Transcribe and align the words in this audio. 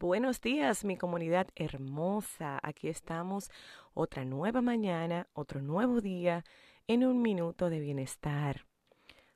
Buenos 0.00 0.40
días, 0.40 0.84
mi 0.84 0.96
comunidad 0.96 1.46
hermosa. 1.54 2.58
Aquí 2.64 2.88
estamos 2.88 3.48
otra 3.94 4.24
nueva 4.24 4.60
mañana, 4.60 5.28
otro 5.34 5.62
nuevo 5.62 6.00
día 6.00 6.44
en 6.88 7.06
un 7.06 7.22
minuto 7.22 7.70
de 7.70 7.78
bienestar. 7.78 8.66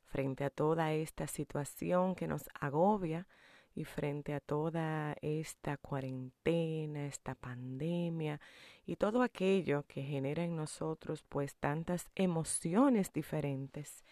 Frente 0.03 0.43
a 0.43 0.49
toda 0.49 0.91
esta 0.91 1.27
situación 1.27 2.13
que 2.13 2.27
nos 2.27 2.49
agobia 2.59 3.25
y 3.73 3.85
frente 3.85 4.33
a 4.33 4.41
toda 4.41 5.15
esta 5.21 5.77
cuarentena, 5.77 7.05
esta 7.05 7.35
pandemia 7.35 8.41
y 8.85 8.97
todo 8.97 9.21
aquello 9.21 9.85
que 9.87 10.03
genera 10.03 10.43
en 10.43 10.57
nosotros 10.57 11.23
pues 11.29 11.55
tantas 11.55 12.11
emociones 12.15 13.13
diferentes, 13.13 14.03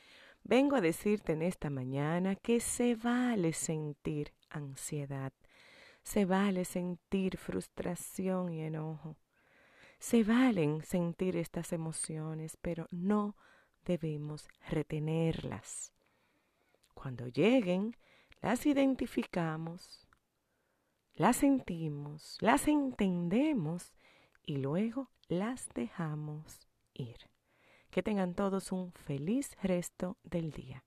vengo 0.43 0.77
a 0.77 0.81
decirte 0.81 1.33
en 1.33 1.41
esta 1.41 1.69
mañana 1.69 2.35
que 2.37 2.61
se 2.61 2.95
vale 2.95 3.51
sentir 3.51 4.31
ansiedad 4.49 5.33
se 6.07 6.23
vale 6.23 6.63
sentir 6.63 7.35
frustración 7.35 8.53
y 8.53 8.61
enojo. 8.61 9.17
Se 9.99 10.23
valen 10.23 10.81
sentir 10.81 11.35
estas 11.35 11.73
emociones, 11.73 12.57
pero 12.61 12.87
no 12.91 13.35
debemos 13.83 14.47
retenerlas. 14.69 15.91
Cuando 16.93 17.27
lleguen, 17.27 17.97
las 18.41 18.65
identificamos, 18.65 20.07
las 21.13 21.35
sentimos, 21.35 22.37
las 22.39 22.69
entendemos 22.69 23.93
y 24.43 24.59
luego 24.59 25.11
las 25.27 25.67
dejamos 25.75 26.69
ir. 26.93 27.17
Que 27.89 28.01
tengan 28.01 28.33
todos 28.33 28.71
un 28.71 28.93
feliz 28.93 29.57
resto 29.61 30.15
del 30.23 30.53
día. 30.53 30.86